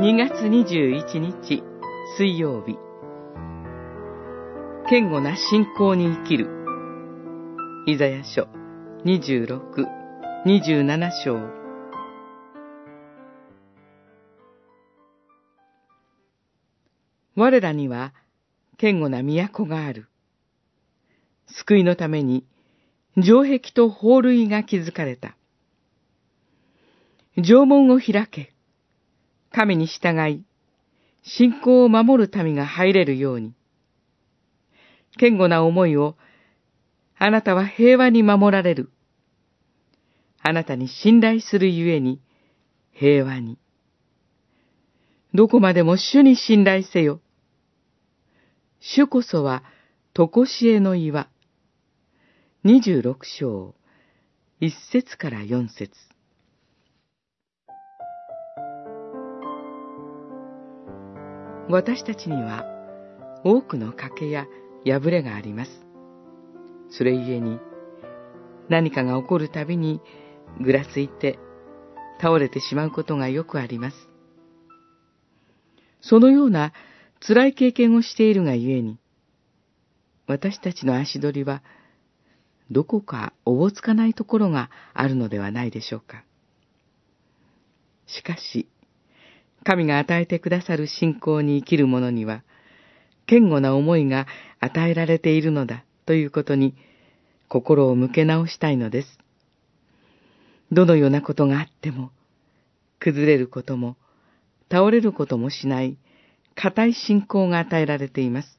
[0.00, 1.62] 2月21日
[2.16, 2.78] 水曜日
[4.88, 6.48] 堅固な信仰に生きる
[7.86, 8.48] イザヤ書
[9.04, 9.60] 26、
[10.46, 11.38] 27章
[17.36, 18.14] 我らには
[18.80, 20.08] 堅固な都がある。
[21.46, 22.46] 救いのために
[23.20, 25.36] 城壁と法塁が築かれた。
[27.36, 28.54] 城門を開け。
[29.52, 30.44] 神に従い、
[31.22, 33.54] 信仰を守る民が入れるように。
[35.18, 36.16] 堅固な思いを、
[37.18, 38.90] あなたは平和に守られる。
[40.42, 42.20] あなたに信頼するゆえに、
[42.92, 43.58] 平和に。
[45.34, 47.20] どこまでも主に信頼せよ。
[48.80, 49.62] 主こそは、
[50.14, 51.28] とこしえの岩。
[52.64, 53.74] 二十六章、
[54.60, 56.09] 一節から四節。
[61.70, 62.64] 私たちには
[63.44, 64.46] 多くの賭けや
[64.84, 65.70] 破れがあります。
[66.90, 67.60] それゆえに
[68.68, 70.00] 何かが起こるたびに
[70.60, 71.38] ぐらついて
[72.20, 73.96] 倒れてしまうことがよくあります。
[76.00, 76.72] そのような
[77.20, 78.98] 辛い経験をしているがゆえに、
[80.26, 81.62] 私たちの足取りは
[82.70, 86.24] どこかおぼつかないところがあるのではないでしょうか。
[88.06, 88.68] しかし、
[89.64, 92.42] 神が与えてくださる信仰に生きる者には、
[93.28, 94.26] 堅固な思いが
[94.58, 96.74] 与えられているのだということに
[97.48, 99.18] 心を向け直したいのです。
[100.72, 102.10] どのようなことがあっても、
[102.98, 103.96] 崩れることも、
[104.70, 105.98] 倒れることもしない、
[106.54, 108.58] 固い信仰が与えられています。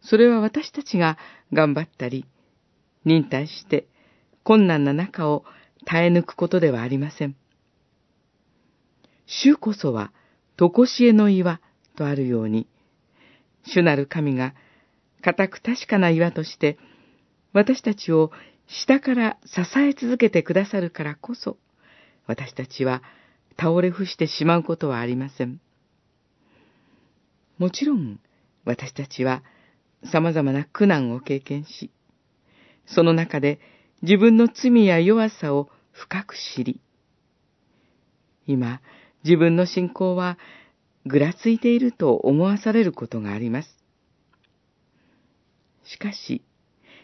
[0.00, 1.18] それは私たちが
[1.52, 2.26] 頑張ったり、
[3.04, 3.86] 忍耐して
[4.42, 5.44] 困難な中を
[5.86, 7.36] 耐え抜くことではありません。
[9.26, 10.12] 主こそは、
[10.56, 11.60] とこしえの岩
[11.96, 12.66] とあるように、
[13.66, 14.54] 主なる神が、
[15.22, 16.78] 固く確かな岩として、
[17.52, 18.30] 私たちを
[18.66, 21.56] 下から支え続けてくださるからこそ、
[22.26, 23.02] 私たちは
[23.58, 25.60] 倒れ伏してしまうことはありません。
[27.58, 28.20] もちろん、
[28.64, 29.42] 私たちは
[30.12, 31.90] 様々な苦難を経験し、
[32.86, 33.60] その中で
[34.02, 36.80] 自分の罪や弱さを深く知り、
[38.46, 38.80] 今、
[39.24, 40.38] 自分の信仰は
[41.06, 43.76] ぐらついていると思わされることがあります。
[45.84, 46.42] しかし、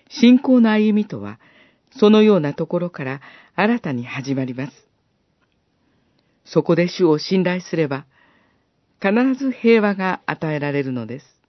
[0.09, 1.39] 信仰の歩みとは、
[1.93, 3.21] そのようなところから
[3.55, 4.73] 新たに始まります。
[6.45, 8.07] そこで主を信頼すれば、
[9.01, 11.40] 必ず平和が与えられるのです。